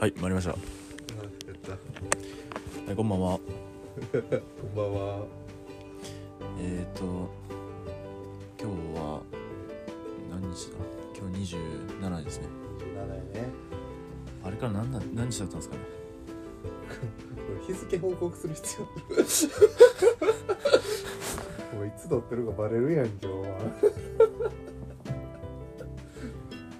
[0.00, 0.52] はい、参りました。
[0.52, 0.58] あや
[1.52, 1.78] ったは
[2.92, 3.38] い、こんばんは。
[3.38, 3.44] こ
[4.18, 5.26] んばんは。
[6.58, 7.28] えっ、ー、と、
[8.58, 9.20] 今日は
[10.30, 10.76] 何日だ？
[11.18, 12.46] 今日27ですね。
[12.78, 13.04] 27や
[13.44, 13.50] ね。
[14.42, 15.82] あれから何だ何日だったんですかね？
[17.36, 18.86] これ日付報告する必要。
[21.78, 23.58] もういつ撮ってるかバレるやん今日は。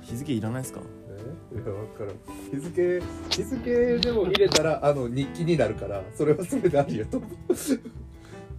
[0.01, 0.80] 日付いらないですか？
[1.57, 2.15] からん。
[2.51, 7.19] 日付日付でも入れたらあの日記になるからそれはそれでありやと。
[7.19, 7.31] 思う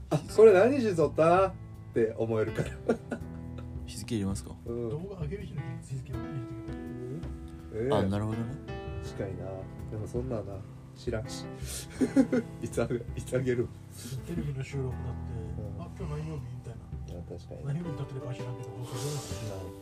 [0.09, 1.47] あこれ何時撮った？
[1.47, 1.53] っ
[1.93, 2.69] て思えるから。
[3.85, 4.51] 日付入れますか？
[4.65, 4.89] うん。
[4.89, 6.37] 動画上げる日の日付を入れて
[7.71, 8.43] くれええあ、なるほどね。
[9.03, 9.45] 近いな。
[9.91, 10.43] でもそんなな。
[10.95, 11.45] 知らんし。
[12.61, 13.67] いつあげいつあげる？
[14.27, 15.81] テレビの収録だって、うん。
[15.81, 16.41] あ今日何曜日？
[16.55, 16.73] みたい
[17.07, 19.73] いや確かにな何曜日に撮ってるかは知らんけど放送すなんかもう、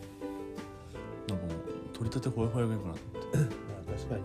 [1.99, 3.37] 取り立てホイホイがいいかなと思って。
[3.37, 4.23] まあ確かに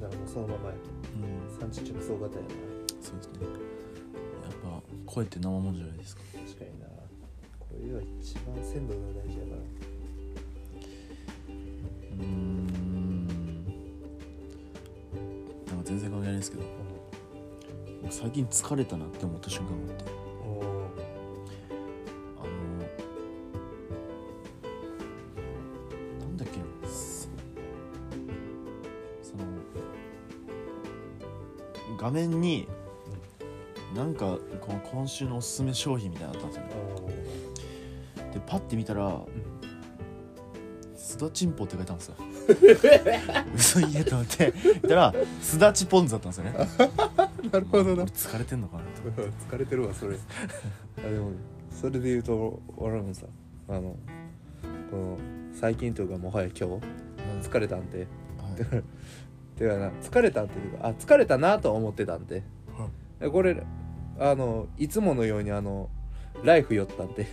[0.00, 0.74] だからもうそのままや
[1.14, 2.48] うん、産地直送型やな
[3.00, 3.46] そうですね。
[4.42, 6.22] やっぱ、声って生もんじゃないですか。
[6.32, 6.86] 確かにな
[7.60, 9.58] これは一番鮮度が大事やから
[11.54, 13.26] うーん。
[15.66, 16.64] なんか全然関係ないですけど、
[18.02, 20.23] 僕最近疲れたなって思った瞬間があって。
[32.14, 32.66] 面に
[33.94, 37.34] なんかこの今週のおすすめ商品みたいなのあったんですよね
[38.34, 39.20] でパッて見たら
[40.96, 43.80] 「すだちんぽ」って書いてあるんですよ。
[43.86, 44.52] 嘘言えと思って。
[44.82, 46.52] 見たらすだちポン酢だったんですよね。
[47.52, 48.02] なるほどな。
[48.02, 49.22] 俺疲れてんのかなと。
[49.54, 50.16] 疲れてるわそれ。
[50.98, 51.30] あでも
[51.70, 53.26] それで言うと俺もさ
[53.68, 53.96] あの
[54.90, 55.18] この
[55.52, 56.80] 最近というかもはや今
[57.40, 57.98] 日疲れたんで。
[57.98, 58.04] は
[58.78, 58.84] い
[59.56, 62.42] てかな疲れたんっていうかあ疲れたなとは思ってたんで。
[63.20, 63.62] でこれ
[64.18, 65.88] あのいつものようにあの
[66.42, 67.26] ライフ寄ったんで。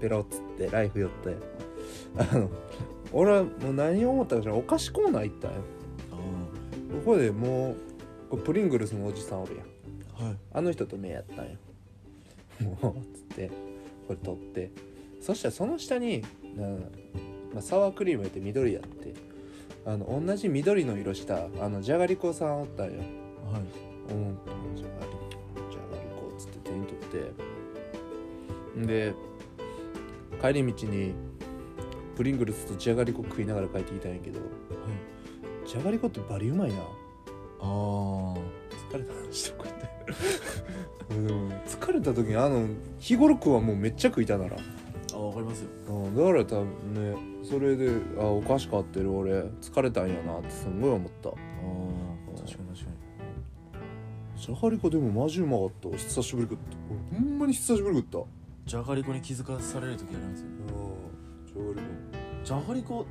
[0.00, 1.36] ペロッつってライフ寄って。
[2.18, 2.50] あの
[3.12, 5.56] 俺はもう何を思ったかしらお菓子コーナー行ったんよ。
[6.10, 6.14] あ
[7.04, 7.76] ここでも
[8.30, 9.66] うプリングルスのおじさんおるやん。
[10.24, 10.36] ーはい。
[10.54, 11.52] あの人と目やったんよ。
[12.82, 13.48] もうつって
[14.08, 14.70] これ取って。
[15.20, 16.22] そしたらその下に
[16.56, 19.14] な、まあ、サワークリームやって緑やって
[19.84, 22.92] あの同じ緑の色したあのじゃがりこさんおったんよ。
[22.98, 23.62] はい。
[24.12, 24.38] うん。
[24.76, 25.18] じゃがりこ
[25.70, 27.04] じゃがりこっつって手に取っ
[28.74, 28.78] て。
[28.80, 29.14] んで
[30.40, 31.14] 帰り道に
[32.16, 34.40] プリングルスとじゃがりこ食いながら帰ってきたんやけど。
[35.66, 36.76] じゃがりこってバリうまいな。
[37.60, 38.34] あー。
[38.90, 39.12] 疲れた。
[39.14, 42.66] 話とこうやってでも疲れた時にあの
[42.98, 44.56] 日頃食うはもうめっちゃ食いたなら、
[45.22, 45.70] あわかりますよ。
[45.88, 51.28] うん、だから多分ねそれであお菓子買ってる俺疲れたんやなってすごい思った。
[51.28, 51.36] ああ
[52.40, 54.40] 確かに確かに。
[54.40, 55.88] じゃがりこでもマジうまかった。
[55.88, 56.76] わ久しぶり食った。
[56.90, 58.18] 俺ほんまに久しぶり食った。
[58.18, 58.24] うん
[58.64, 60.48] じゃがりこに気づかされる時あるんですよ
[61.44, 61.82] じゃがりこ
[62.44, 63.06] じゃがりこ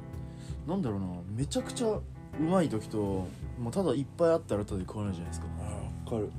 [0.65, 1.07] なんだろうな。
[1.35, 2.01] めちゃくちゃう
[2.39, 3.27] まい時と、
[3.59, 5.47] まあ、ただいっぱいあったらただで食わないじゃないですか。
[5.59, 6.31] あ分かる。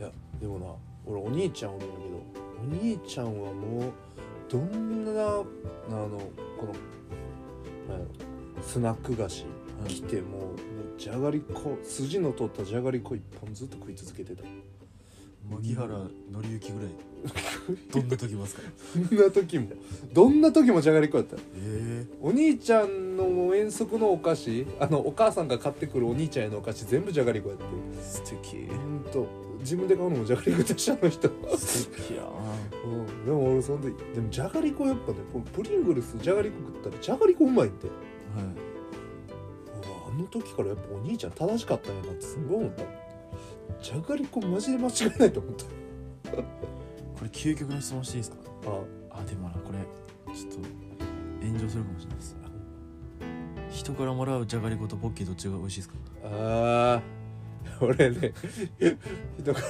[0.00, 0.66] いやでもな
[1.06, 2.20] 俺お兄ちゃんおるんやけど
[2.60, 3.92] お兄ちゃんはもう
[4.48, 5.24] どんなあ
[5.90, 6.18] の
[6.58, 6.74] この
[8.62, 9.44] スナック菓子
[9.86, 10.54] 来てももう
[10.98, 14.42] じゃがりこ筋の取ったじゃがりこ一本ずっと食い続けてた。
[15.50, 15.88] 麦原
[16.30, 16.88] 紀之ぐらい。
[17.92, 18.62] どんな時ますか？
[18.92, 19.68] そんな時も。
[20.12, 21.36] どんな時もじゃがりこやった。
[21.56, 27.64] えお兄ちゃんの遠足のお菓子あのお母さんが買ってくるお兄ちゃんへのお菓子全部じゃがりこやって。
[27.64, 28.66] え素敵。
[28.66, 29.26] ほんと
[29.60, 31.28] 自分で買うのもじゃがりこでしたあの人。
[31.56, 32.28] 素敵や
[32.84, 37.88] うん、でも俺そんででもじゃがりこやっぱねこのプリングルスじゃがりこ食ったらじゃがりこうまいって。
[37.88, 37.90] う
[38.36, 38.50] はわ
[40.10, 42.82] あの時からやっぱお兄ちゃん正しかったんやなってすごい思った
[43.80, 45.64] じゃがりこマジで間違いないと思った。
[45.64, 45.66] い
[46.34, 48.36] これ究極の質問していいですか？
[49.12, 49.20] あ。
[49.20, 49.78] あでもなこれ
[50.34, 50.58] ちょっと
[51.44, 52.36] 炎上するかもしれないです。
[53.70, 55.94] 人からもらうじゃがりことポッキーどっちが美味しいですか？
[56.24, 57.84] あー。
[57.84, 58.32] 俺ね
[59.38, 59.60] 人か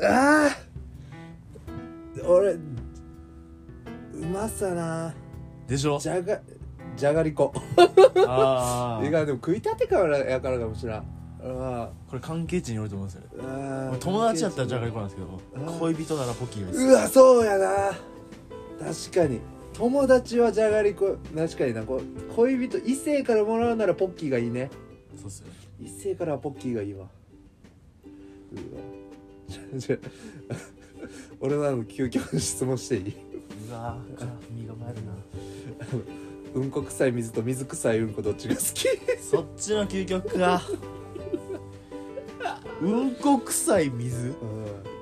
[0.00, 2.26] らあー。
[2.26, 2.58] 俺う
[4.32, 5.14] まさな。
[5.66, 5.98] でしょ？
[5.98, 6.40] じゃが
[6.96, 7.52] じゃがりこ。
[8.26, 10.96] ああいやでも食いたてからやからかもしれん。
[10.96, 11.04] あ
[11.44, 15.38] これ関係値によると思うんですよ友達だったらじゃがりこなんですけど
[15.78, 16.84] 恋人ならポッキーがいいです。
[16.86, 17.68] うわそうやな。
[18.78, 19.40] 確かに。
[19.74, 22.02] 友達はじゃがりこ確かになこう
[22.34, 24.70] 恋人異性からもらうならポッキーがいいね。
[25.16, 25.54] そうっすよね。
[25.80, 27.08] 異性からはポッキーがいいわ。
[28.52, 28.82] うわ。
[31.40, 33.14] 俺のあの究極の質問していい？
[33.68, 35.12] うわー身が回るな。
[36.54, 38.64] うんこ臭い水と水臭いうんこどっちが好き？
[39.20, 40.62] そそっちの究極か
[42.84, 43.14] うん。
[43.16, 44.34] こ臭い水う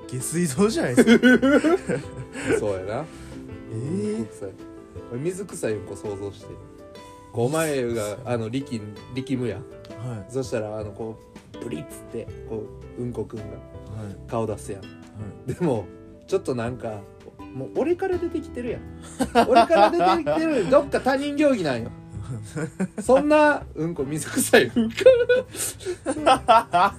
[0.07, 1.27] 下水道じゃないですか
[2.59, 3.05] そうやな
[3.71, 4.25] えーうん。
[4.25, 4.49] こ臭い
[5.19, 5.85] 水臭いうん。
[5.87, 6.47] こ想像して
[7.33, 8.81] お前があの力
[9.15, 9.59] 力むやん。
[10.07, 11.17] はいそしたらあのこ
[11.55, 12.63] うブリッつってこ
[12.97, 13.11] ううん。
[13.13, 13.39] こくん。
[13.39, 13.51] がはい
[14.29, 14.81] 顔出すやん。
[14.81, 14.87] は
[15.47, 15.85] いでも
[16.27, 16.77] ちょっとなん。
[16.77, 17.01] か
[17.53, 18.81] もう俺から出てきてるやん。
[19.49, 21.83] 俺から出てきてるどっか他人行儀なん。
[21.83, 21.91] よ
[23.01, 24.95] そんなうんこ水臭いうんこ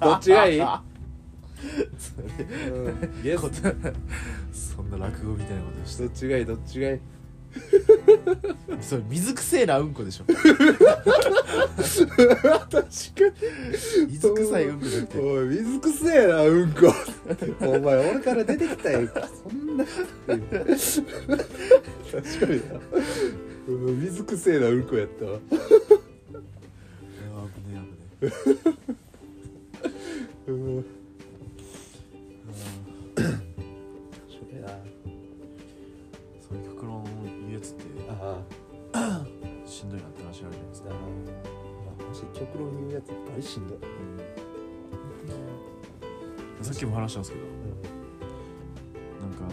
[0.00, 0.66] どっちがいい、うん、
[3.24, 3.40] イエス。
[3.40, 3.54] こと
[4.52, 6.02] そんな落語みたいなことして。
[6.04, 6.44] どっちがいい？
[6.46, 6.98] どっちがいい？
[8.82, 10.24] それ水くせえなうんこでしょ。
[10.24, 10.50] 確か
[14.08, 15.18] 水臭いうんこじゃなくて。
[15.20, 16.92] おい水くせえなうんこ。
[17.60, 19.84] お前俺から出てきたやんかそんな。
[19.84, 19.96] 確
[22.40, 22.60] かに
[23.66, 25.38] 水くせえなうんこやったわ。
[25.38, 25.38] あ
[27.48, 27.80] 危ね
[28.20, 28.58] え危ね
[30.46, 30.50] え。
[30.50, 30.84] うん
[32.48, 32.52] あ
[34.28, 34.72] それなー
[36.46, 37.84] そういう極論言うやつって
[38.92, 39.24] あ
[39.64, 40.98] しんどいなって話あるじゃないですかあま
[42.04, 43.78] あもし極論言うやつバリしんどい、
[46.60, 47.44] さっきも話したんですけど
[49.20, 49.52] なんかこ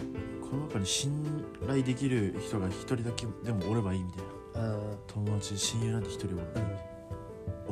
[0.56, 4.32] の中に信頼できる人が一人だけでもおればいいみたいな。
[4.54, 4.76] あ
[5.06, 6.38] 友達親友なんて一人おる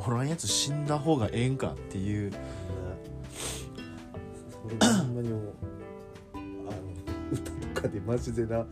[0.07, 2.31] おらんやつ死んだ方がええんかっていう。
[4.49, 5.53] それほんまに思う
[6.33, 6.71] あの
[7.31, 8.65] 歌とかでマジでな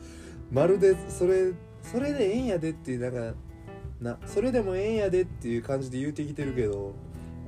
[0.52, 3.38] まるでそれそれでええんやでっていうなんか
[4.02, 6.94] なそれでもええんやでっていう感じで言うてきてるけど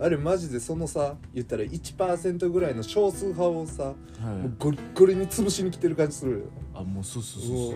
[0.01, 4.25] あれマジでそのさ言ったら1%ぐらいの少数派をさ、はい。
[4.25, 6.39] もうゴリッゴリに潰しに来てる感じするよ。
[6.74, 7.75] あもうそうそうそうそ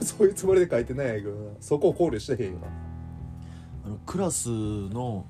[0.00, 0.26] そそう。
[0.28, 1.36] いうつもりで書いてないんやけどな。
[1.60, 2.66] そこを考慮してへんよな
[3.84, 5.26] あのクラスの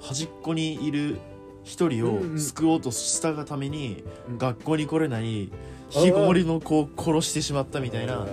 [0.00, 1.18] 端っこにいる
[1.62, 4.38] 一人を救おうとしたがために、うん。
[4.38, 5.50] 学校に来れない引
[5.90, 8.26] きこもりの子を殺してしまったみたいな。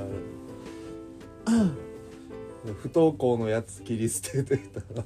[2.81, 4.79] 不登校のやつ切り捨ててた。
[4.79, 5.05] ら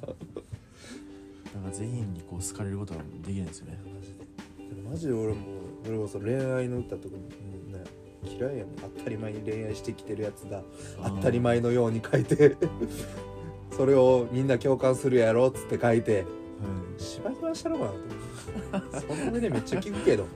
[1.53, 3.79] なんか全員にこう好かれることはできないんですよね。
[4.89, 5.35] マジで俺も
[5.85, 7.21] 俺もその恋愛の歌とかも
[7.77, 7.83] ね
[8.23, 8.75] 嫌いやもん。
[8.97, 10.61] 当たり前に恋愛してきてるやつが
[11.03, 12.55] 当たり前のように書いて
[13.75, 16.25] それをみんな共感するやろっつって書いてはい。
[16.97, 20.25] 芝居はしたろうかなと思ってその上でめっちゃ聞くけど。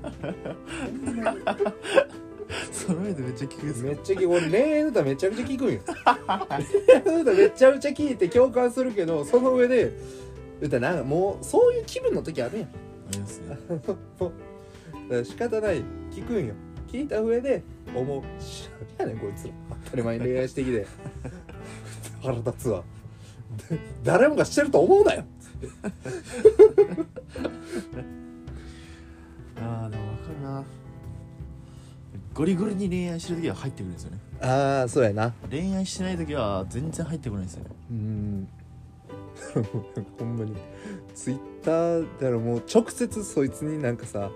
[2.71, 4.30] その上でめっちゃ聞くめっちゃ聞く。
[4.30, 5.80] 俺恋愛の歌めちゃくちゃ聞くんよ。
[5.86, 9.92] 恋愛の歌めちゃくちゃ聞いて共感するけどその上で
[10.63, 12.68] 歌なんかもうそういう気分の時あるやん。
[12.68, 12.71] あ
[13.12, 13.57] りますね。
[14.19, 14.31] もう。
[15.10, 15.83] だから仕方ない。
[16.12, 16.54] 聞くんよ。
[16.88, 17.63] 聞いた上で
[17.94, 18.24] 思う。
[18.42, 19.54] し何やねんこいつら。
[19.86, 20.88] 当たり前に恋愛してきて。
[22.21, 22.83] 腹立つわ。
[23.69, 25.25] で 誰もがしてると思うなよ。
[29.62, 30.63] ああでも分かるな。
[32.33, 34.18] ゴリゴリに恋愛してる時は入ってくるんですよね。
[34.42, 35.33] ああそうやな。
[35.50, 37.69] 恋愛してない時は全然入ってこないんですよね。
[37.92, 38.48] うん
[40.19, 40.53] ほんまに。
[41.15, 44.31] ツイッターだからもう直接そいつになんかさ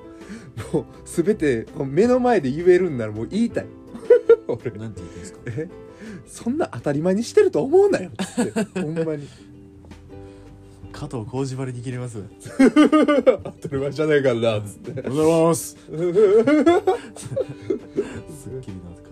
[0.74, 3.66] もう全てこう目の前で言えるんならもう言いたい。
[4.48, 4.72] 俺。
[4.72, 5.40] なんて言ってんですか？
[5.48, 5.70] え？
[6.28, 8.10] そんな当たり前にしてると思うなよ。
[8.10, 8.82] って。
[8.82, 9.28] ほんまに。
[10.94, 12.24] 加藤浩次張りに切れます？
[12.58, 14.58] 当たり前じゃないからな。
[14.60, 15.78] っつっておはようございます。
[15.78, 15.86] す
[18.50, 19.10] っきりな加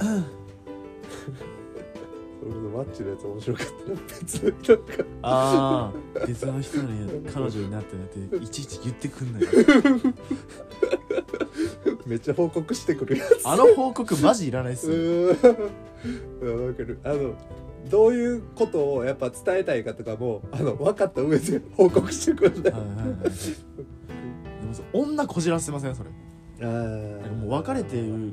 [0.00, 0.37] 藤
[2.78, 5.92] マッチのやつ面白かったな別になんかあ
[6.22, 9.42] あ別の人に彼女になってなっていちいち言ってくんない
[12.06, 13.46] めっちゃ報告してくるやつ。
[13.46, 15.48] あの報告マジいらないっすわか
[16.78, 17.00] る。
[17.04, 17.34] あの
[17.90, 23.06] どういうことをやっぱ伝えたいかとかもあの分かった上で報告してくるんだよはいはいはい。
[23.08, 23.16] で
[24.66, 25.94] もそ女こじらせません？
[25.94, 26.10] それ。
[26.62, 28.32] あもう別れてる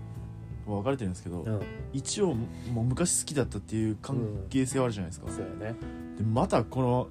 [0.66, 1.62] もう別れてるんですけどうん。
[1.94, 4.18] 一応もう昔好きだったっていう関
[4.50, 5.76] 係性はあるじゃないですか、そうやね。
[6.18, 7.10] でまたこのもう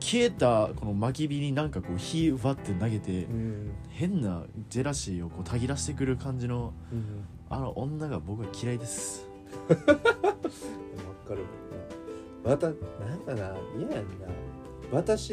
[0.00, 9.26] 消えたこの巻き火になんかこう火わって投げてうん、変なジェラシーをこうたぎらしてくる感じのうん、あの女が僕は嫌いです。
[9.68, 9.94] 分か
[11.30, 11.44] る。
[12.44, 12.76] またなん
[13.26, 14.26] かな嫌やんな。
[14.92, 15.32] 私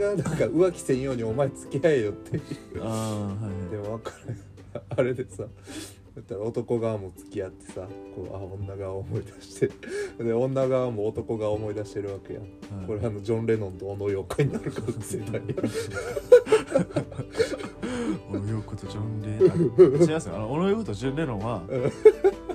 [0.00, 2.40] がなんか浮気せんようにお前付き合えよって
[2.80, 4.36] ああはいでも分かる。
[4.96, 5.44] あれでさ
[6.18, 7.82] だったら男側も付き合ってさ
[8.14, 9.70] こうあ女側を思い出して
[10.22, 12.42] で女側も男側を思い出してるわけやん。
[12.42, 12.50] はい。
[12.86, 15.42] これあのジョン・レノンと小野洋子になるかもしれない
[18.28, 20.00] 小野洋子とジョン・レノン。
[20.00, 20.36] あ違いますよ。
[20.36, 21.62] あの小野洋子とジョン・レノンは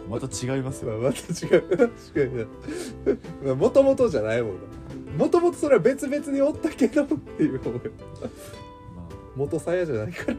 [0.10, 0.98] また違いますよ。
[0.98, 1.62] まあまた違う。
[1.62, 1.89] 確か
[3.43, 3.55] にな。
[3.55, 4.60] もともとじゃないもんな。
[5.17, 7.82] もともとそれは別々におったけどっていう方がま
[8.24, 8.29] あ。
[9.38, 10.38] 元さやじゃないから。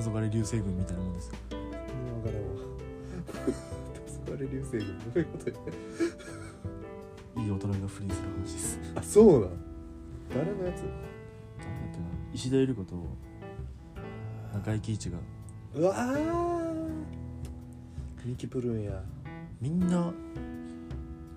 [0.00, 1.51] 黄昏流星群みたいなもんですよ
[2.22, 2.50] 分 からんわ
[4.26, 5.56] 黄昏流星群どういうことや。
[7.44, 8.78] いい大人が不倫する話です。
[8.94, 9.50] あそうなん？
[10.34, 10.80] 誰のやつ？
[10.82, 10.84] だっ
[11.92, 12.94] てな石田ゆり子と
[14.54, 15.18] 中井貴一が。
[15.74, 16.72] うわー。
[18.24, 19.02] ミキプルーンや。
[19.60, 20.12] みんな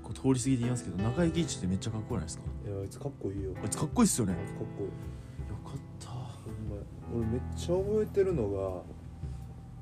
[0.03, 2.43] こう通り過ぎて言いますけど中井貴一ってめっちゃかっこよくないですか？
[2.67, 3.51] いやあいつかっこいいよ。
[3.61, 4.33] あいつかっこいいっすよね。
[4.37, 4.87] あいつかっこいい。
[4.87, 4.91] よ
[5.63, 6.09] かった。
[7.15, 8.81] 俺めっちゃ覚えてるのが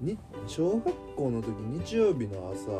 [0.03, 0.17] に
[0.48, 1.55] 小学校の時
[1.86, 2.72] 日曜日の朝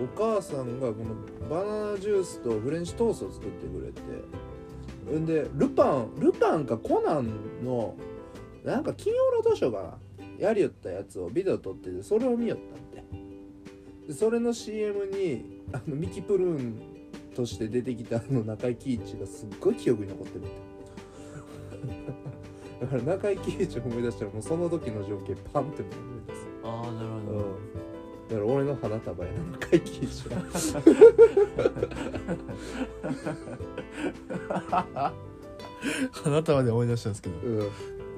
[0.00, 1.14] お母さんがこの
[1.48, 7.94] バナナジュースとフレンチトーストを作ってくれてんでルパンルパンかコナンの
[8.64, 9.98] なんか金曜ロードショーかな
[10.38, 16.92] やりよったやつをビデオ撮っててそれを見よったんででそれの CM にあのミキプルーン
[17.34, 20.72] として出てきたあの中井貴一がすっごい記憶に残ってるって。
[22.82, 25.94] だから中井貴一を思い出したらもうその時の情景パンって思い
[26.26, 26.51] 出す。
[26.64, 27.38] ああなるほうん。
[28.28, 29.38] だから俺の花束やな。
[29.58, 30.36] 中井貴一は
[36.12, 37.60] 花束で思い出したんですけどうん。
[37.60, 37.64] あ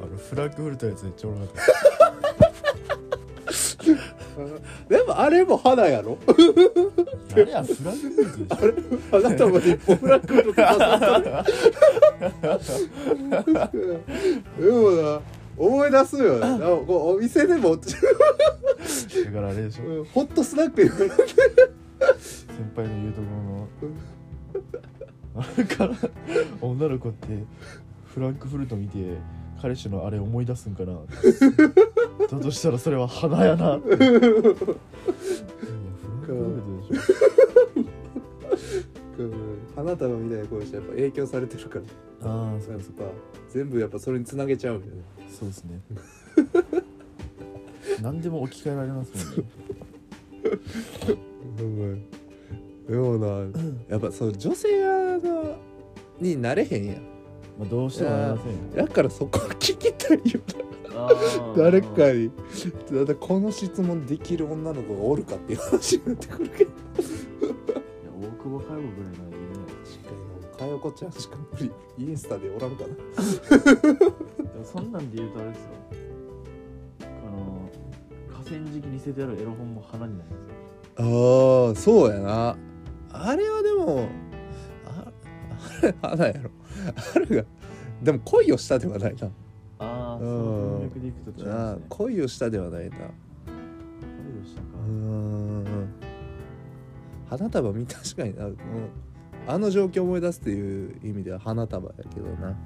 [0.06, 1.54] のフラッグフルトのやつめっちゃおもろかっ
[4.88, 6.16] でもあれも花やろ？
[6.26, 6.36] たあ
[7.44, 8.54] れはフラッグフルトでしょ？
[9.22, 10.74] 花束で一本フラッグとか
[14.58, 15.20] でもな
[15.56, 16.58] 思い出すよね。
[16.86, 17.76] こうお店でも。
[17.76, 17.82] だ
[19.32, 19.84] からあれでしょ。
[19.84, 20.04] うん。
[20.04, 21.08] ホットスナックに先
[22.74, 23.68] 輩の言うところの。
[25.44, 25.94] あれから
[26.60, 27.26] 女の子って
[28.06, 29.16] フランクフルト見て
[29.60, 30.92] 彼氏のあれ思い出すんかな。
[32.30, 34.06] だとしたらそれは花やな フランク
[36.26, 37.84] フルトでしょ。
[39.18, 39.43] うん
[39.74, 41.84] 花束みたいな声してやっぱ影響されてるから。
[42.30, 43.04] ああやっぱ
[43.50, 45.80] 全部やっぱそれにつなげちゃうんだよねそうですね。
[48.00, 49.44] 何でも置き換えられますもんね。
[52.88, 53.26] でもな
[53.88, 55.56] やっぱそう女性側の
[56.20, 56.96] になれへんやん。
[57.58, 58.58] まあどうしてもなりませんよ。
[58.76, 60.40] だからそこ聞きたいよ
[61.56, 62.30] 誰かに。
[62.92, 66.70] だってこの質問できる女の子がおるかっていう話になってくるけど。
[66.70, 66.76] いや
[68.18, 69.33] 大久保佳代子ぐらいな
[70.64, 72.88] らいるね確かになかよこちゃんしか無理インスタでおらんかな。
[72.88, 75.70] でもそんなんで言うとあれですよ。
[77.00, 77.70] あの
[78.30, 81.68] 河川敷に捨ててあるエロ本も花になりますよ。
[81.68, 82.56] ああそうやな。
[83.12, 84.08] あれはでも
[84.86, 85.12] あ
[85.60, 86.50] あれ花やろ。
[87.14, 87.44] あれが
[88.02, 89.28] でも恋をしたではないな。
[89.78, 90.38] ああそうんの
[90.78, 91.86] 文脈でいくと違いあますね。
[91.88, 92.96] 恋をしたではないな。
[92.96, 94.66] 恋をしたか。
[94.86, 95.94] うーん。
[97.28, 98.56] 花束見確かにな、うん、
[99.46, 102.56] あの状況を思い出すっていう意味では花束やけどな。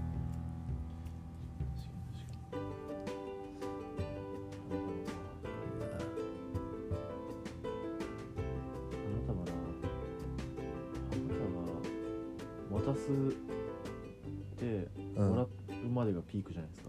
[12.70, 15.48] 渡すってうんもらう
[15.92, 16.88] までがピークじゃないですか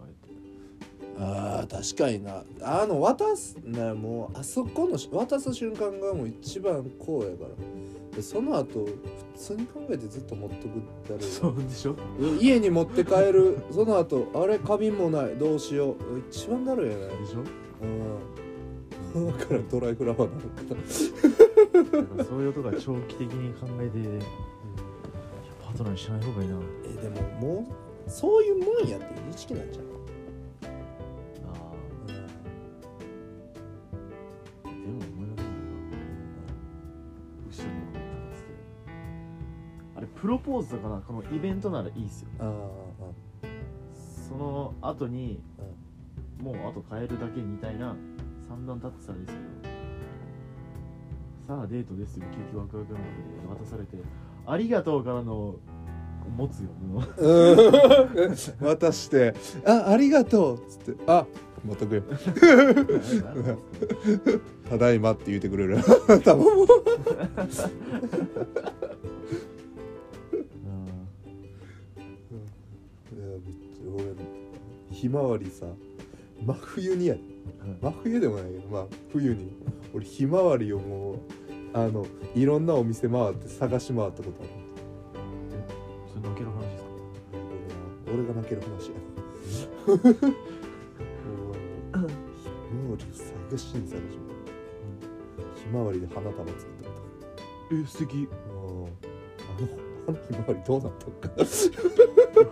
[1.22, 2.44] ああー確かにな。
[2.82, 7.50] あの渡すなもうあそこのし渡す瞬間がもう一番こうやから
[8.20, 8.90] でその後普
[9.38, 10.62] 通に考えてずっと持っとく
[11.08, 11.96] だろうそうでしょ？
[12.42, 13.60] 家に持って帰る。
[13.72, 15.96] その後あれ花瓶もないどうしよう。
[16.30, 17.44] 一番だろうやないでしょ？
[19.16, 19.28] うん。
[19.40, 20.40] だからドライフラワーなの
[22.10, 22.18] か。
[22.18, 24.26] な そういうことが長期的に考えて
[25.64, 26.56] パートナーにしない方がいいな。
[26.84, 27.68] えでもも
[28.06, 29.86] うそういうもんやっていう認識なんちゃう、
[40.30, 42.30] ロポーズとかなこのイベントならいいっすよ。
[42.40, 42.50] ああ
[44.30, 45.42] その後に、
[46.40, 47.96] もうあと変えるだけみたいな
[48.48, 49.44] 三段立ってたらいいですけ
[51.48, 52.26] どさあデートですよ。
[52.32, 53.98] 急遽ワクワクの中で渡されて。
[54.46, 55.56] ありがとうからの
[56.38, 56.70] 持つよ。
[56.74, 58.36] もううん。
[58.62, 59.34] 渡して
[59.66, 61.26] 「あありがとう」っつって「あ
[61.66, 62.04] 持っとくよ。
[64.70, 65.78] ただいま」って言ってくれる。
[66.24, 66.46] 多分
[75.00, 75.66] ひまわりさ。
[76.46, 77.16] 真冬にや。
[77.16, 77.22] で
[77.82, 79.54] 真冬でもないけどまあ冬に。
[79.94, 81.18] 俺ひまわりをもう
[81.74, 84.50] あのいろんなお店回って探し回ったことある。
[86.10, 86.90] それ泣ける話ですか？
[88.14, 88.96] 俺が泣ける話や。
[91.92, 92.12] なひ
[92.76, 94.20] まわりを探しに探し
[95.62, 96.84] ひまわりで花束作って
[97.70, 98.28] くれえ素敵。
[98.32, 98.90] あの
[100.08, 101.30] あのひまわりどうなったのか。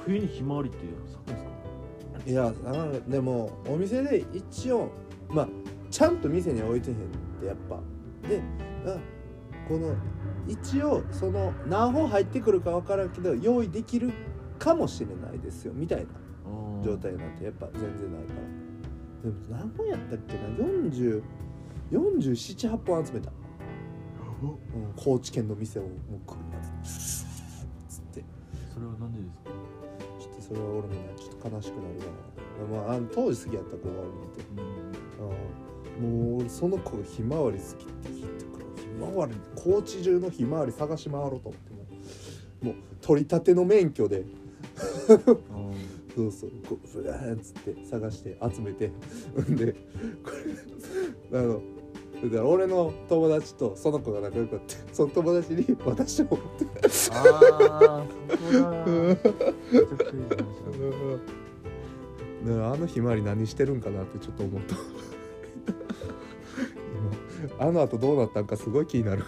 [0.05, 0.77] 冬にひまわりって
[1.07, 1.46] 咲くんですか
[2.27, 2.53] いや
[3.07, 4.91] でもお店で一応
[5.29, 5.47] まあ
[5.89, 6.99] ちゃんと店に置いてへんっ
[7.39, 7.79] てやっぱ。
[8.27, 8.41] で
[8.85, 8.97] あ
[9.67, 9.95] この
[10.47, 14.11] 一応その何本入ってくるか分からんけど用意できる
[14.59, 16.05] かもしれないですよみたいな
[16.83, 19.31] 状態なんてやっぱ全然ないから。
[19.31, 21.21] でも何本やったっけな40
[21.91, 23.31] 478本集めた、
[24.41, 25.91] うん、高知県の店をもう
[26.25, 27.25] 来るやつ。
[27.87, 28.23] つって
[28.73, 29.51] それはなんでですか？
[30.47, 32.77] それは俺もねちょっと悲しくなるから。
[32.79, 34.43] まああの当時好きやった子がおるんで
[35.99, 36.05] うん。
[36.05, 36.31] うん。
[36.31, 41.85] もう俺その子がひまわり好きって聞いてからひまわり高知中のひまわり探し回ろうと思っても
[42.61, 42.65] う。
[42.65, 44.25] もう取り立ての免許で。
[46.15, 46.51] そうそう。
[46.67, 48.87] こうふわーっつって探して集めて。
[48.87, 48.91] ん
[49.55, 50.31] でこ
[51.31, 51.61] れあの
[52.23, 57.11] だから俺の友達とその子が仲良くなってその友達に渡してもらって。
[57.13, 58.05] ああ
[58.37, 58.63] そこ
[62.45, 64.75] だあのひまわり何してるんかなってちょっと思った。
[67.57, 69.23] 今 あの後どうなったんかすごい気になる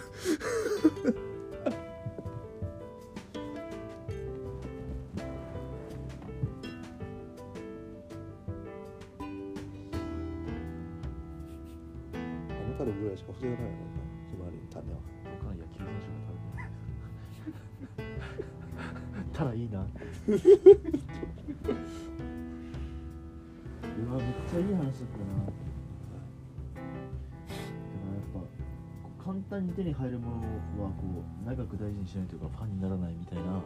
[30.10, 30.30] 単に手に入るも
[30.78, 33.60] のはこう長く大事にしないというかファンにならないみたいなの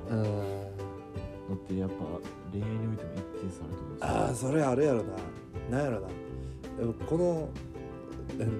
[1.54, 1.94] ってやっぱ
[2.52, 6.08] 恋愛においても一定数あると思うんですよああそれあるやろななんやろな
[6.78, 7.48] でもこの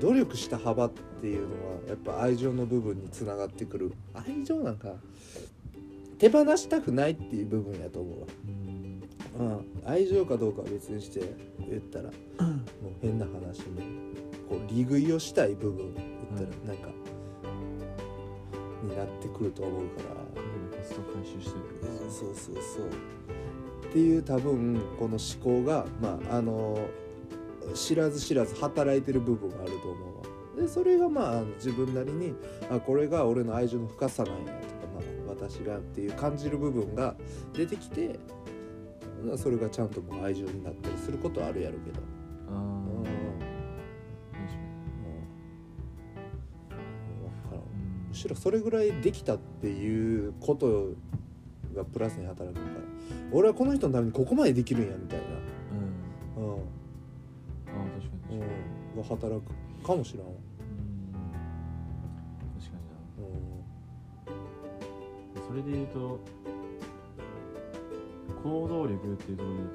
[0.00, 4.94] 努力した幅っていうのはやっぱ愛情の部分につながってくる愛情なんか
[6.18, 8.84] 手放したくないっていう部分やと思うわうん
[9.36, 11.34] うん、愛情かどうかは別にして
[11.68, 12.14] 言ったらもう
[13.02, 13.80] 変な話も
[14.48, 16.88] こう利食いをしたい部分言ったらなんか、
[18.84, 20.24] になってくると思うから。
[20.74, 22.88] コスト回収してるけどそうそうそう。
[23.88, 26.78] っていう多分この思考がまああの
[27.74, 30.62] 知らず知らず働いてる部分があると思うわ。
[30.62, 32.34] でそれがまあ自分なりに
[32.70, 34.54] あこれが俺の愛情の深さなんやとか、
[35.26, 37.14] まあ、私がっていう感じる部分が
[37.54, 38.18] 出てきて
[39.36, 42.00] それがちゃんともう愛情になったりすることはあるやろうけど、
[48.24, 50.94] しろそれぐらいできたっていうこと
[51.74, 52.60] がプラスに働くか。
[52.60, 52.74] ら
[53.32, 55.24] 俺はこの人のためにここまでできるんやみたいな、
[56.38, 56.46] うん。
[56.54, 56.60] うんあ
[57.68, 58.40] あ確かに確かに。
[58.40, 60.36] うん、が働くかもしれん、うん、うん
[62.58, 62.82] 確かに
[65.36, 65.44] な。
[65.46, 66.20] それで言うと
[68.42, 69.74] 行動力っていうところで言う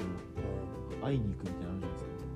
[0.99, 2.31] と会いに行くみたいなのあるじゃないですか。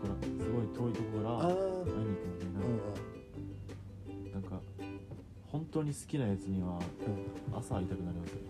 [0.00, 4.32] ここからすごい遠いとこから会いに行くみたいな、うん。
[4.32, 4.60] なんか
[5.50, 6.78] 本当に好きなやつには
[7.52, 8.42] 朝会いたくなりますよね。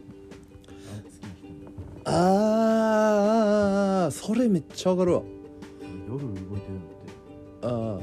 [2.05, 5.23] ああーそれめっちゃわかるわ。
[6.09, 6.67] 夜動いてるのって。
[7.63, 7.71] あー。
[7.71, 8.01] も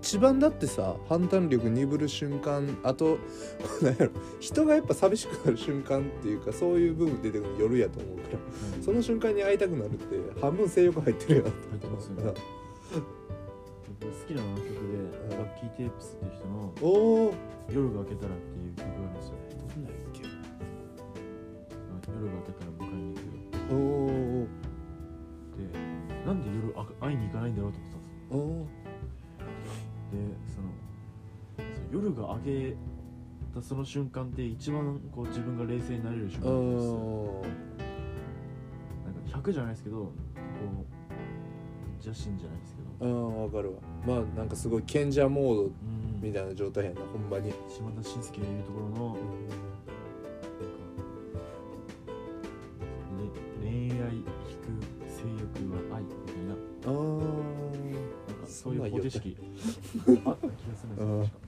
[0.00, 3.18] 一番だってさ判断力鈍る瞬間あと
[3.82, 8.38] なんやろ人がやっぱ寂しくなる瞬間っていうかそういう部分出てくるの夜やと思うから。
[8.80, 11.44] う、その瞬間に会いたくなるって半分性欲入ってるやん。
[11.44, 12.22] 入ってますよね。
[12.94, 13.04] 僕
[14.00, 14.92] 好きな曲で
[15.36, 16.84] 「ラッキーテープス」っていう人のお
[17.28, 17.34] お
[17.72, 19.34] 「夜が明けたら」っていう曲があるんですよ。
[19.74, 20.22] どんなんやっけ？
[22.12, 23.30] 夜が明けたら迎えに行くよ。
[23.70, 23.74] お
[24.06, 24.46] お
[25.56, 25.60] で
[26.26, 28.74] なんで夜あ会いに行かないんだろうと思って
[29.38, 30.06] たんですよ。
[30.12, 30.68] でその
[31.92, 32.76] 夜が明け
[33.54, 36.92] たその瞬間って一番こう自分が冷静になれる瞬間なんですよ。
[36.94, 37.42] お
[39.04, 41.14] なんか100じゃないですけどこう
[42.04, 43.78] 邪心じゃないですけどうんわかるわ。
[44.06, 45.70] まあなんかすごい賢者モードうん。
[46.22, 47.52] みたいな状態やなほんまに。
[47.68, 49.20] 島田紳介が言うところのなんか
[53.62, 54.28] れ恋愛引く
[55.08, 56.54] 性欲は愛みたいな。
[56.86, 59.36] あなんかそういう方程式。
[60.24, 61.46] あった気がするんですよ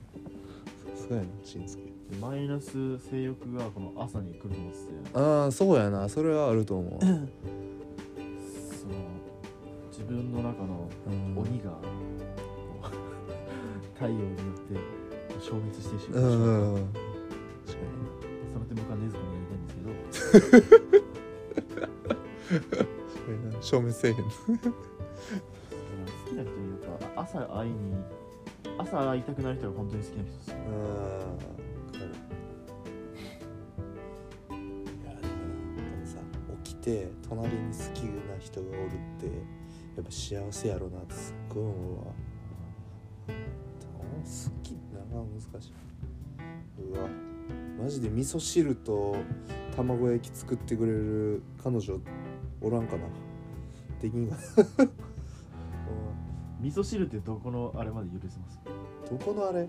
[1.09, 1.89] そうやなしんすけで
[2.21, 6.07] マイナス性欲がこの朝に来ると思っててああそうやな。
[6.09, 6.99] それはあると思う、
[11.35, 11.77] 鬼が
[13.95, 14.31] 太陽によっ
[14.67, 14.75] て
[15.39, 16.21] 消滅してしまう。
[16.23, 16.25] う、
[16.79, 16.93] ん
[17.65, 17.83] 確か
[18.53, 20.99] その点僕は禰豆子にやりたいんですけど。
[23.61, 24.31] 消滅せえへん好き
[26.35, 27.75] な人にやっぱ朝会いに
[28.77, 30.57] 朝会いたくなる人が本当に好きな人ですよ。
[30.57, 30.73] うん
[34.55, 35.33] いやでも
[35.75, 36.17] なでもさ
[36.63, 39.27] 起きて隣に好きな人がおるって
[39.99, 42.03] やっぱ幸せやろなってすっごい思うわ。
[43.27, 43.33] 好
[44.63, 45.73] きな難しい。
[46.81, 47.07] うわ
[47.81, 49.17] マジで味噌汁と
[49.75, 51.99] 卵焼き作ってくれる彼女
[52.61, 53.03] おらんかな。
[54.01, 54.41] できんかな。
[56.61, 58.59] 味噌汁ってどこのあれまで許せます？
[59.09, 59.67] どこのあれ？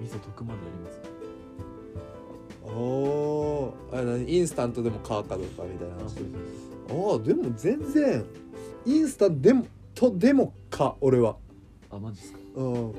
[0.00, 1.00] 味噌溶くまでやります。
[2.64, 4.32] おおあれ何？
[4.32, 6.16] インスタントでも買うかどうかみたいな話。
[6.88, 8.24] ああでも全然
[8.86, 11.36] インスタでもとでもか俺は。
[11.90, 12.38] あマジっすか？
[12.56, 12.94] うん。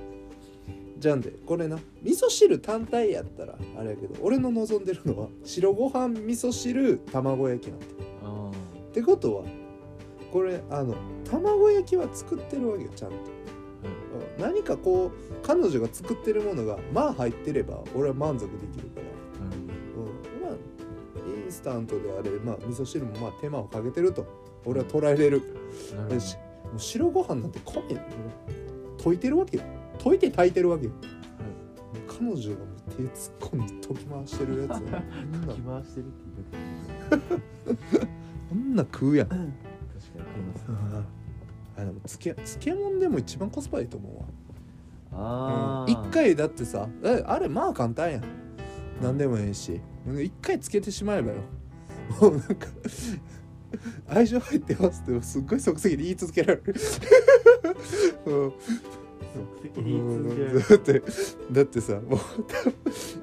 [0.99, 1.79] じゃんでこれな。
[2.03, 7.85] 味噌汁単体やったらあれやけど俺の望んでるのは白ご飯味噌汁卵焼きなんて。
[8.23, 8.51] あ
[8.89, 9.43] ってことは
[10.31, 10.95] これあの
[11.29, 13.15] 卵焼きは作ってるわけよちゃんと、
[14.37, 14.43] うん。
[14.43, 19.07] 何かこう彼女が作ってるものがまあ入ってれば俺は満足できるから。
[19.41, 19.61] あなる
[19.97, 24.25] うん、まあインスタントであれ、まあ、味噌汁もまあ手間をかけてると
[24.65, 25.39] 俺は捉えれる。
[25.39, 25.41] る
[26.09, 27.81] もう白ご飯なんて米
[28.97, 29.63] 溶いてるわけよ。
[29.99, 31.01] 溶いて炊いてるわけよ、もう
[32.07, 34.91] 彼女がもう手突っ込んで溶き回してるやつそ んな。
[34.91, 36.13] かき回してるって
[37.11, 37.41] 言い方
[38.49, 39.27] そんな食うやん。
[39.27, 41.07] 確かに食います
[41.77, 44.25] あでも漬け漬物でも一番コスパいいと思うわ。
[45.13, 45.91] ああうん。
[45.91, 48.23] 一回だってさえあれまあ簡単やん。
[49.01, 49.79] 何でもいいし。
[50.07, 51.37] 一回つけてしまえばよ。
[52.21, 52.67] もうなんか
[54.07, 56.75] 愛情入ってますってすっごい即席で言い続けられる。
[58.25, 58.53] うん
[59.33, 60.59] 即席に言い続けられる。
[60.59, 61.01] だって
[61.51, 62.19] だってさもう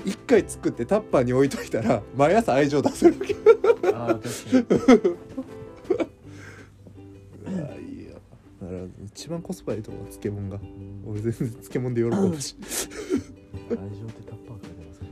[0.05, 3.37] 一回作ってタッパーに置いといたら毎朝愛情出せるわけ。
[3.93, 5.17] ああ確かに。
[7.45, 8.15] うわいいよ。
[8.63, 10.59] だから一番コスパいいと思う漬物が。
[11.07, 12.57] 俺全然漬物で喜ぶし。
[13.71, 15.11] 愛情ってタッパーから出ますから。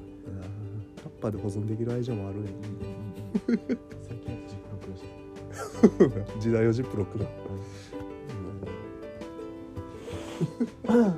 [1.03, 2.51] タッパーで保存できる愛情もあるね
[6.41, 7.27] 時代をジップロックだ。
[10.89, 11.15] 今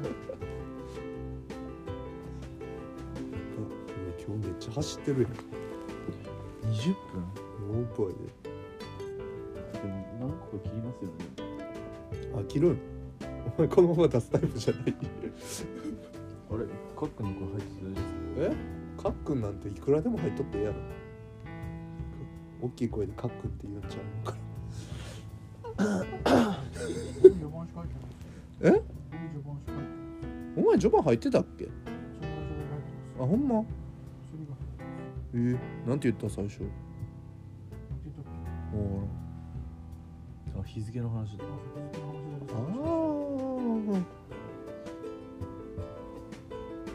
[4.37, 5.33] 日めっちゃ走ってるやん。
[6.71, 6.99] 20分？
[7.71, 8.15] オーバーで。
[9.87, 11.15] も何個か切りますよね。
[12.33, 12.79] であ切るん？
[13.57, 14.83] お前このまま出すタイプじゃない。
[16.51, 16.67] あれ？
[16.97, 18.05] カックの声入ってないです
[18.39, 18.53] え？
[19.03, 20.77] カックンなんていくらでも入っとってええやろ。
[22.61, 24.39] 大きい声でカックンって言うんちゃうから
[28.61, 28.83] え？
[30.57, 31.69] お前序盤入ってたっけ？
[33.21, 33.65] あほんま？
[35.35, 36.65] えー、なんて言った最初？
[40.59, 42.57] あ日付の話だあ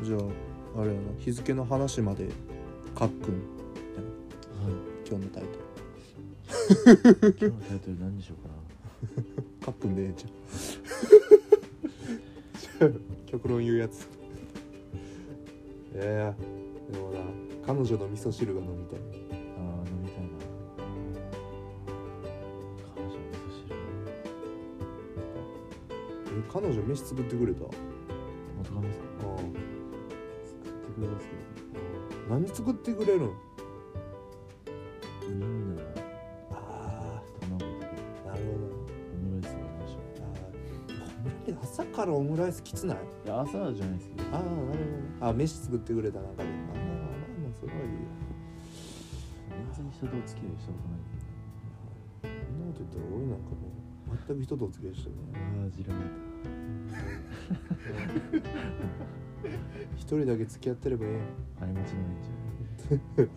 [0.02, 0.20] あじゃあ
[0.82, 1.00] あれやな。
[1.18, 2.28] 日付の話まで
[2.94, 3.40] カックンは
[4.70, 4.74] い。
[5.08, 5.48] 今日のタイト
[7.24, 8.56] 今日のタイトル何にしようかな。
[8.56, 8.63] ル
[9.64, 13.02] カックンでええじゃん。
[13.28, 14.08] 極論言うやつ。
[15.94, 16.36] いやいや
[16.92, 17.20] でもな
[17.66, 19.00] 彼女の味噌汁が飲みたい。
[19.00, 20.30] あー飲みたいな。
[22.96, 23.76] 彼女の味噌汁。
[26.28, 27.62] え彼女飯作ってくれた？
[27.62, 27.76] 元
[28.70, 29.38] カノですかあ。
[29.38, 31.34] 作ってくれますけ
[32.30, 33.32] 何作ってくれるん
[41.96, 42.98] からオムライスきつない？
[42.98, 44.64] ういや朝じゃないですけどああなるほ
[45.22, 45.28] ど。
[45.28, 47.98] あ飯作ってくれた中でああまあまあそれはいいよ。
[49.50, 52.38] 全然人とお付き合いしたことない。
[52.48, 53.56] そんなこと言ったら俺なんかも。
[53.68, 56.00] う全く人とお付き合いしてるねああじられ
[59.96, 61.20] 一人だけ付き合ってればええやん。
[61.60, 62.00] た過ちの
[63.18, 63.30] 連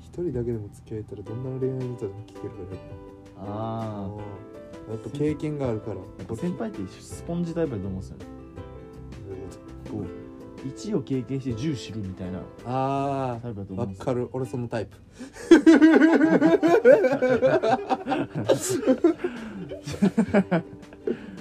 [0.00, 2.94] 一人だけでも付き合えたらどんな恋愛ネタでも聞けるからやっ中
[3.38, 4.22] あぱ
[4.88, 5.96] やっぱ経験があるから。
[5.96, 8.24] あ先輩ってスポンジタイプだと思うんですよね。
[9.90, 10.06] ここう
[10.68, 14.04] 1を経験して10知るみたいなとあタイプだとあわ思うんですよ。
[14.04, 14.28] かる。
[14.32, 14.96] 俺そのタイプ。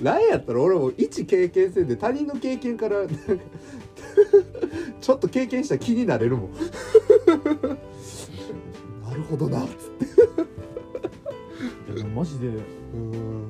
[0.02, 3.16] なんやったら俺も一経験せんで他人の経験からなんか
[5.02, 6.52] ちょっと経験した気になれるもん。
[9.04, 10.07] なるほどなっつって
[12.18, 12.48] マジで。
[12.48, 13.50] うん。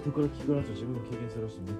[0.00, 1.74] 人から聞かないと自分の経験するらしいめっ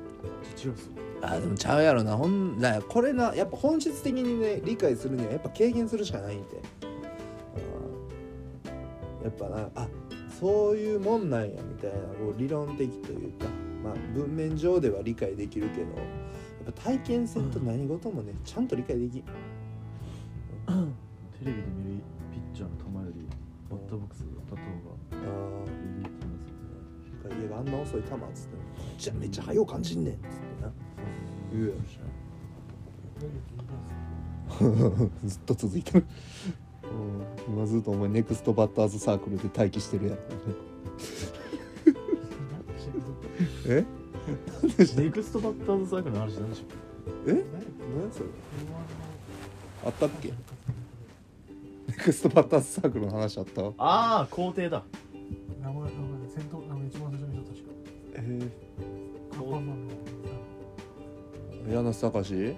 [0.57, 0.93] ちゃ違うっすよ。
[1.23, 2.17] あでもちゃうやろな。
[2.17, 6.63] ほんなこれなやっぱ本質的にね理解するにはやっぱ経験するしかないんで。
[9.21, 9.25] うん。
[9.25, 9.89] やっぱなあ
[10.41, 13.47] そういうもんなんやみたいなこう理論的というか。
[13.83, 16.03] まあ文面上では理解できるけどや
[16.71, 19.25] っぱ体験せんと何事もねちゃんと理解できん
[27.59, 28.57] あんな遅い球っつって
[28.99, 30.29] じゃめっちゃ早う感じんねんっつって
[30.63, 30.71] な。
[31.53, 32.07] 言うやろしな
[35.25, 36.05] ずっと続いてる。
[36.85, 36.87] う
[37.53, 40.19] ん今ずっとお前ネクストバッターズサークルで待機してるやん。
[43.67, 43.85] え？
[44.97, 46.65] ネクストバッターズサークルの話なんでしょ
[47.27, 47.33] え？
[47.33, 47.43] 何
[48.13, 48.27] それ？
[49.87, 50.33] あったっけ？
[51.89, 53.63] ネクストバッターズサークルの話あった？
[53.63, 53.73] あ
[54.23, 54.83] あ校庭だ
[61.69, 62.57] 柳瀬隆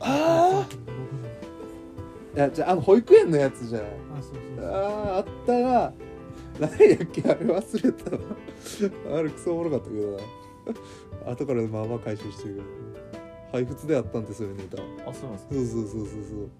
[0.00, 0.66] あ
[2.34, 3.90] 6いやじゃああの保育園のやつじゃない
[4.60, 5.92] ああーあったな
[6.58, 8.18] 何やっけあれ忘れたわ。
[9.18, 10.12] あれクソおもろかったけど
[11.26, 11.32] な。
[11.32, 12.66] 後からまあまあ回収してるけど
[13.52, 14.82] 配布であったんですよネタ。
[15.08, 15.54] あそうなんですか？
[15.54, 16.50] そうそうそうそうそう。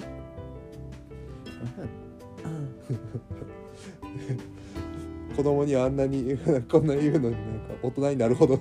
[5.37, 6.37] 子供にあんなに
[6.71, 8.59] こんな言うのになんか大人になるほど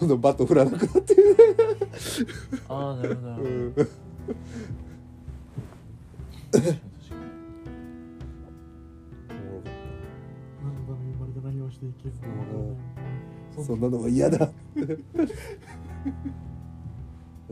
[0.00, 1.36] どんどんバット振らなくなってる、
[2.68, 3.28] ああなるほど
[13.56, 14.50] うん、そんなのが嫌だ。
[14.78, 14.96] で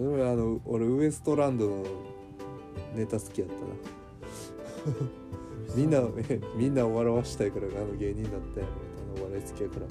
[0.03, 1.85] もあの俺ウエストランドの
[2.95, 3.61] ネタ好きやったな。
[5.77, 5.99] みんな
[6.31, 8.73] えみんなを笑わしたいからあの芸人になったやろ
[9.17, 9.87] あのお笑い好きやから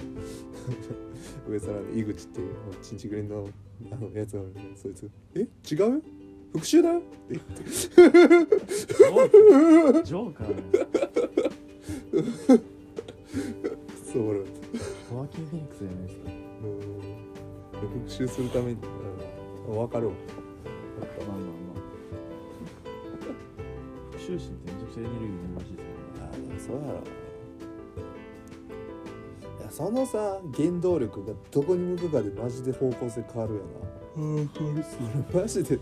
[1.48, 3.48] ウエストランド井口っていうちんちくりんの
[3.92, 5.48] あのやつがおるねそいつ「え違う
[6.54, 7.64] 復讐だよ」って言って
[10.04, 10.78] ジョーカー
[14.12, 14.40] そう俺
[15.10, 16.22] ホワキン・フェニックスじゃないですか
[16.64, 16.78] うん
[17.80, 18.78] 復讐するために、
[19.68, 21.78] うん、分かるわまあまあまあ
[24.12, 27.27] 復讐心ってめちゃくちゃエネルギーになるらしいですよねあでもそうやろい
[29.68, 34.24] やそのさ原動力がどこに向くかでマジで方向性変わるよな。
[34.24, 34.60] うんそ
[35.36, 35.80] れマジで。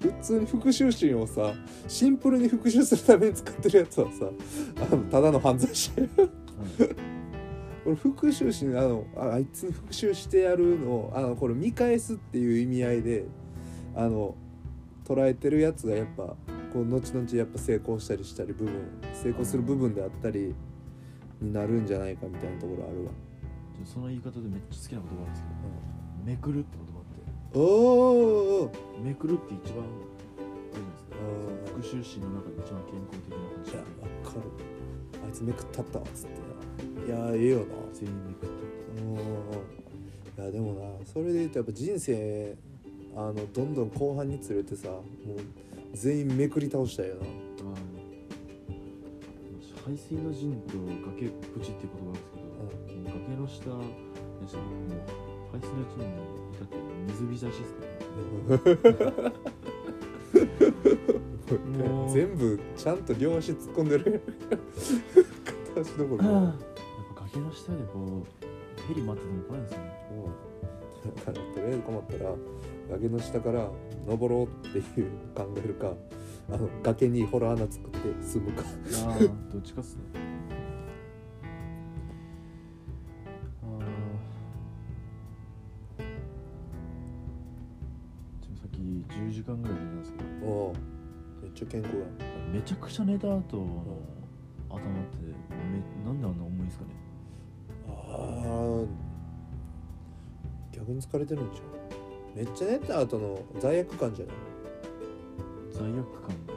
[0.00, 1.54] 普通に復讐心をさ
[1.88, 4.26] シンプルに復讐するために使ってるやつはさ
[4.92, 6.08] あのただの犯罪者や。
[7.86, 13.24] 俺復讐心あのああいつに復讐してやるのをあのこれ見返すっていう意味合いで
[13.96, 14.34] あの
[15.06, 16.36] 捉えてるやつがやっぱ
[16.72, 18.72] こう後々やっぱ成功したりしたり部分
[19.14, 20.54] 成功する部分であったり
[21.40, 23.10] になるんじゃないかみたいなところあるわ、
[23.84, 25.54] その言い方でめっちゃ好きな言葉あるんですけど
[26.24, 28.70] めくるって言葉っておー。
[28.98, 29.92] おめくるって一番あれ
[30.70, 31.16] じゃないですか
[31.66, 34.42] 復讐心の中で一番健康的な感じいやでわかる。
[35.24, 36.34] あいつめくったったわっつって。
[37.10, 37.64] ないやええよな。
[37.92, 38.54] 全員めくった。
[39.02, 42.56] うんいやでもなそれで言うとやっぱ人生
[43.16, 45.02] あのどんどん後半につれてさもう
[45.94, 47.02] 全員めくり倒した。
[47.02, 47.22] よな
[49.90, 50.78] あー排水の陣と
[51.10, 55.02] 崖っぷちっていう言葉なんですけど、崖の下ですよもう
[55.50, 56.14] 排水の陣に
[56.54, 56.76] 至って
[57.08, 57.80] 水浸しですか
[58.48, 59.34] らね。
[61.78, 64.20] も う全部ちゃんと両足突っ込んでる。
[65.74, 66.18] 片足どころ。
[66.18, 66.54] かやっ
[67.16, 69.92] ぱ崖の下でこうヘリ待ってても来ないんですよね。
[71.04, 71.14] うん。
[71.16, 72.34] だからとりあえず困ったら
[72.90, 73.68] 崖の下から
[74.06, 75.94] 登ろうっていう考えるか
[76.52, 78.64] あの崖にホラー穴作って住むか
[79.52, 80.02] どっちかっすね。
[83.62, 83.78] ああ
[88.42, 90.46] でもさっき10時間ぐらい寝たんですけど。
[90.46, 90.74] おお
[91.42, 92.52] めっちゃ健康やん。
[92.52, 93.98] めちゃくちゃ寝た後の
[94.68, 96.90] 頭ってめなんであんな重いんですかね。
[97.88, 98.86] あー。
[100.72, 101.66] 逆に疲れてるんじゃん
[102.36, 104.36] めっちゃ寝た後の罪悪感じゃない？
[105.72, 106.54] 罪悪感が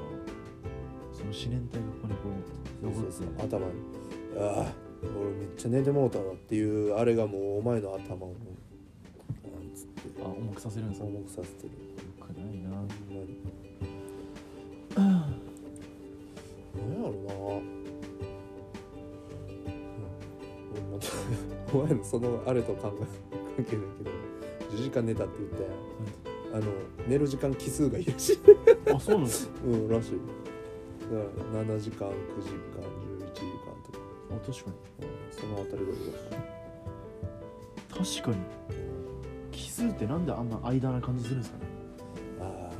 [1.31, 2.21] その思念体がここにこ
[2.83, 3.23] う残って。
[3.23, 3.71] て頭に。
[4.37, 8.35] ああ俺めっちゃ寝てもうたわっていうあれがもうお前の頭を。
[9.43, 10.01] なんつって。
[10.21, 11.07] あ重くさせるんですか？
[11.07, 11.69] よ重くさせてる。
[12.19, 12.69] くないな。
[12.71, 12.89] ほんま
[13.23, 13.37] に
[16.75, 17.09] 何やろな。
[17.55, 17.57] う
[21.79, 21.81] ん。
[21.81, 22.97] お前のそのあれと関係
[23.55, 24.11] 関係ないけど。
[24.73, 25.69] 10時間寝たって言ったや
[26.59, 26.71] ん、あの
[27.07, 28.33] 寝る時間奇数がいいらし。
[28.33, 28.39] い
[28.91, 29.53] あそうなんですか？
[29.65, 30.13] うんらしい
[31.13, 32.81] だから7時間9時間
[33.19, 33.99] 11時間とか、
[34.31, 34.75] あ確かに。
[35.01, 35.97] うん、そのあたりがいい
[37.99, 38.43] らしい確かに。
[39.51, 41.63] 奇数ってなんであんな間な感じするんですかね。
[42.41, 42.71] あ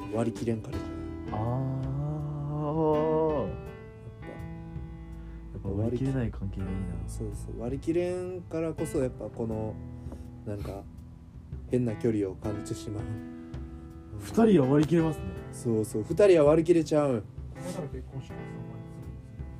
[0.00, 0.78] あ割り切れんから。
[0.78, 0.92] じゃない
[1.32, 1.38] ああ
[5.54, 6.78] やっぱ割り切れない関係がいいな。
[7.08, 9.74] そうそう割り切れんからこそやっぱこの
[10.46, 10.82] なんか
[11.70, 13.02] 変な距離を感じてしまう。
[14.20, 16.02] 二人は割り切れますねそうそう。
[16.02, 17.12] 2人は割り切れちゃう。
[17.14, 18.36] だから結婚式は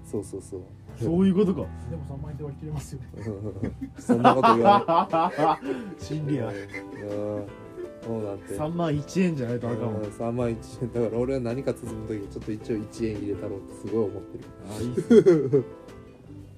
[0.05, 0.61] そうそうそう。
[1.01, 1.61] そういうことか。
[1.63, 3.73] 3万円でも3万円で割り切れますよね。
[3.99, 5.61] そんなこと言わ
[5.99, 6.47] 心理や。
[6.47, 7.47] ないうん。
[8.05, 10.11] そうなんて3万1円じゃないとあかんもんうん。
[10.11, 10.93] 3万1円。
[10.93, 14.45] だから俺は何か進む時ちょっと一応1円入れたろうってすごい思ってる。
[14.71, 15.65] あいいっすね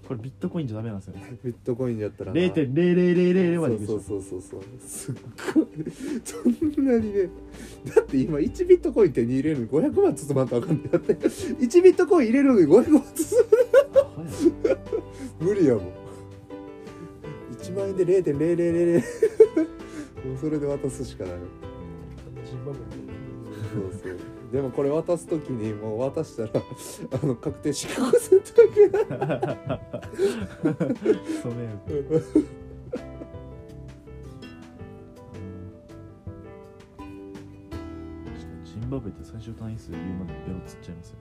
[0.07, 1.39] これビットコインじゃダメなんですよね。
[1.43, 2.41] ビットコインやったらな。
[2.41, 4.01] 0.0000までいくでしょ。
[4.01, 5.15] そうそうそうそうすっ
[5.55, 5.67] ごい
[6.25, 7.31] そんなにね。
[7.95, 11.15] だって今1ビットコイン手に入れるのに500万包まんとあかんねだって。
[11.15, 13.45] 1ビットコイン入れるのに500万包
[15.41, 15.85] む無理やもん。
[17.59, 19.03] 1万円で0.0000
[20.27, 21.35] もうそれで渡すしかない。
[22.45, 22.83] ジンバブエ
[23.73, 24.14] そうそう
[24.55, 26.51] でもこれ渡す時にもう渡したら
[27.21, 29.83] あの確定申告するだけ
[31.43, 31.75] そうね
[38.65, 41.17] ジンバブエって最終単位数言うまでベロつっちゃいますよ。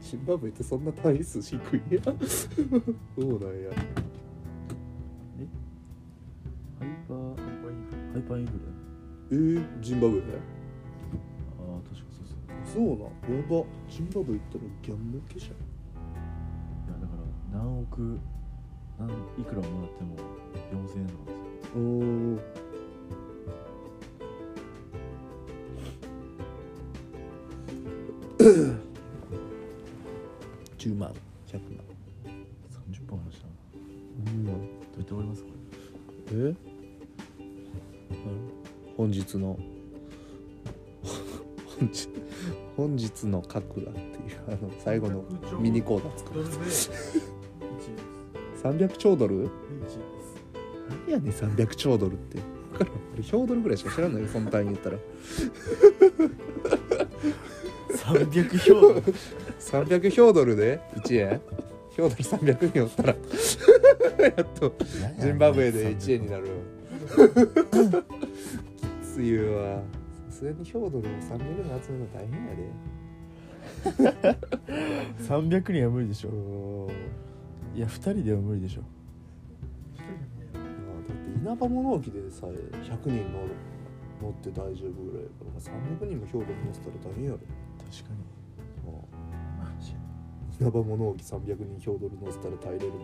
[0.00, 1.80] ジンバブエってそんな単位数低い？
[1.90, 3.70] んやそうなんや。
[6.78, 8.58] ハイパーハイパーインフレ
[9.30, 10.22] えー、ジンバブエ？
[12.72, 15.56] そうなんやばジンバブ行ったらギャン向けじゃんい
[16.92, 17.12] やだか
[17.52, 18.18] ら何億
[18.98, 19.08] 何
[19.40, 20.16] いくらもらっても
[20.72, 22.04] 4000円とかですようー。
[22.04, 22.40] ん
[30.78, 31.12] 10万
[31.46, 31.84] 100万
[32.92, 33.52] 30分話したな
[34.26, 34.60] うんどうや
[35.02, 35.48] って終わりますこ
[36.32, 36.54] え
[38.96, 39.58] 本日の
[41.78, 42.08] 本日
[42.78, 44.06] 本日のカクラっていう
[44.46, 45.24] あの最後の
[45.58, 46.44] ミニコーナー作る。
[46.44, 47.02] ドルで1位です
[48.62, 49.50] 300兆ドル？1位で
[49.90, 49.98] す
[51.08, 52.38] 何やねん300兆ドルって。
[52.38, 52.92] 分からん。
[53.14, 54.96] 俺100ドルぐらいしか知らんのよその単位言ったら。
[54.96, 55.02] れ
[57.96, 58.74] 300票
[59.58, 61.40] 300ヒョードルで？1円？
[61.96, 63.08] ヒョードル300人おったら。
[64.22, 64.72] やっと
[65.18, 66.46] ジンバブエで1円になる。
[69.02, 69.82] きついわ。
[69.82, 69.97] さ
[70.38, 72.70] すがにヒョードルも300人集めるの大変やで。
[75.26, 76.28] 300人は無理でしょ。
[76.30, 76.94] うん
[77.76, 78.82] いや2人では無理でしょ。
[78.82, 78.86] だ
[79.98, 80.02] っ
[81.16, 83.50] て稲葉物置でさえ100人乗る。
[84.20, 85.60] 乗って大丈夫ぐらいやから。
[85.60, 87.38] 300人もヒョードル乗せたら大変やろ。
[87.38, 87.48] 確
[88.08, 88.38] かに。
[90.60, 92.98] 稲葉物置300人ヒョードル乗せたら耐えれるの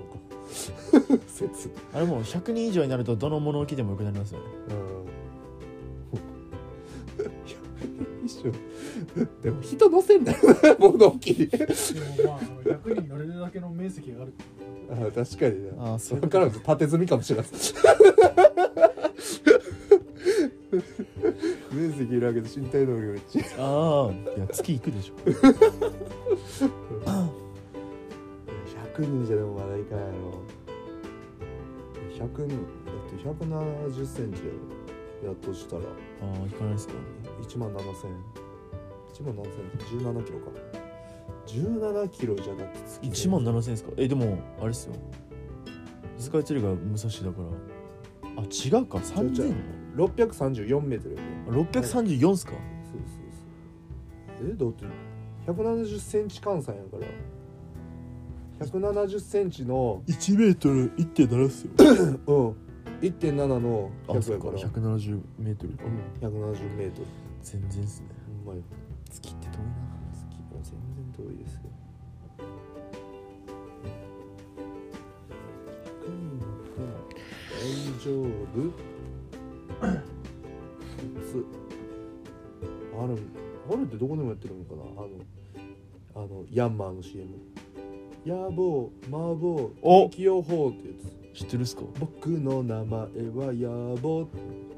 [1.16, 1.20] か。
[1.26, 1.70] 説。
[1.92, 4.46] あれもう100人以上になるとどの物置でもよくなりますよね。
[4.70, 5.03] うん
[8.50, 10.38] 一緒でも人乗せんだよ。
[10.62, 11.30] な 物置。
[11.32, 11.66] にでも
[12.26, 14.32] まああの100人乗れるだけの面積がある。
[14.90, 17.50] あ確かにねああそれから縦積みかもしれない。
[21.72, 25.14] 面積いるわけで身体能力めっちゃああいや月行くでしょ。
[28.96, 30.42] 100人じゃでもまだいかんやろ
[32.12, 32.54] 100人だ
[32.92, 34.44] って170センチや
[35.24, 35.82] やっとしたら。
[35.82, 35.86] あ
[36.22, 36.94] あ行かないですか
[37.42, 37.82] 1万7000
[39.12, 39.46] 1万7000
[40.00, 40.50] 17キロか。
[41.46, 43.92] 17キロじゃだって月1万7000円ですか？
[43.96, 44.94] えでもあれっすよ。
[46.18, 48.42] スカイツリーが武蔵だから。
[48.42, 49.00] あ違うか。
[49.00, 49.26] ちゃう。
[49.26, 49.54] 3000
[49.96, 51.14] 634メートル。
[51.16, 52.52] やね634っすか？
[52.52, 53.28] そうそう
[54.40, 54.50] そう。
[54.50, 54.84] えだって
[55.52, 57.06] 170センチ換算やから。
[58.66, 61.72] 170センチの1メートル1.7っすよ。
[62.26, 62.56] うん
[63.00, 64.46] 1.7の100あそっか。
[64.48, 64.70] やから。
[64.70, 65.84] 170メートルか。
[65.84, 67.06] うん170メートル。
[67.42, 68.06] 全然っすね。
[68.44, 68.62] ほんまよ
[69.10, 69.28] 月。
[69.30, 69.62] って遠いな
[70.12, 70.34] 月。
[70.54, 71.60] も全然遠いですよ
[72.38, 72.44] 100
[77.50, 77.62] 大
[78.00, 78.26] 丈夫
[81.22, 81.46] つ
[82.96, 83.14] あれ
[83.70, 87.28] あれってどこでもやってるのかなあのあのヤンマーの CM
[88.24, 91.82] 野望麻婆お天気予報ってやつ知ってるっすか？
[91.98, 93.08] 僕の名前は
[93.52, 94.28] 野望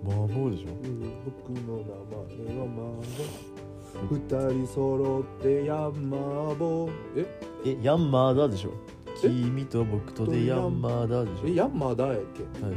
[0.06, 0.70] 麻婆でしょ。
[0.70, 2.76] うん僕の名前は麻
[3.12, 7.26] 婆二人揃ってヤンマーボーえ？
[7.64, 8.72] えヤンマーダーでしょ。
[9.22, 9.28] え？
[9.28, 11.48] 君と僕とでヤンマーダーでしょ。
[11.48, 12.42] えヤンマーだやっけ？
[12.64, 12.74] はい。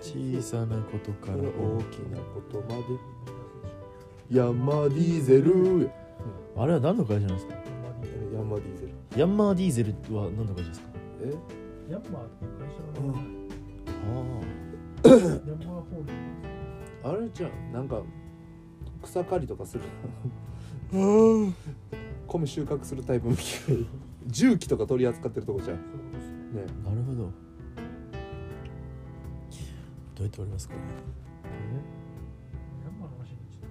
[0.00, 2.84] 小さなことかからら大きなことまで。
[4.30, 5.80] ヤンマーディーゼル。
[5.84, 5.88] や
[6.56, 7.54] なあれは何の会社なんですか？
[8.34, 9.20] ヤンマーディーゼル。
[9.20, 10.88] ヤンマーディーゼルは何の会社ですか？
[11.24, 11.34] え？
[11.88, 13.24] ヤンマーっていう会社の名前
[14.04, 15.14] あ
[15.48, 15.80] ヤンマー。
[15.80, 17.50] ホールディングあれじゃん。
[17.72, 18.02] なんか
[19.02, 19.84] 草刈りとかする。
[22.26, 23.86] 米収穫するタイプの機械
[24.26, 25.76] 重機とか取り扱ってるとこじゃん。
[25.78, 26.66] ねそういうことですね。
[26.84, 27.16] なるほど。
[27.22, 27.28] ど
[30.20, 30.80] うやって割りますかね。
[32.84, 33.70] ヤンマーの話にちょっ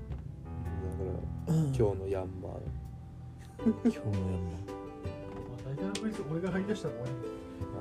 [0.89, 1.11] だか
[1.51, 2.51] ら今日のヤンマー。
[3.59, 4.73] 今日のヤンと
[5.49, 7.36] まあ大体のクイズ俺が入り出したら終わりあ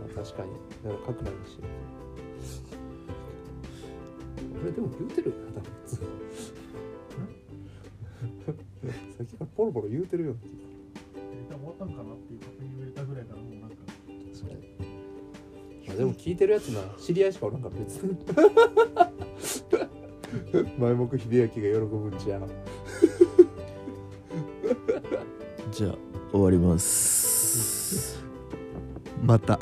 [0.08, 0.50] 確かに。
[0.84, 1.58] だから書くなにし
[4.62, 6.04] 俺でも言うてるよな多分ずっと
[8.46, 10.46] さっきからポロポロ言うてるような気
[11.56, 13.76] 終わったんかなっていう確認を入れたぐらいからもうなんか。
[14.32, 14.52] それ
[15.86, 18.16] まあでも聞いてるやつな知り合いしかおらんから別に。
[20.78, 22.48] 前目秀明が喜ぶんじゃん
[25.70, 25.94] じゃあ
[26.32, 28.22] 終わります。
[29.22, 29.58] また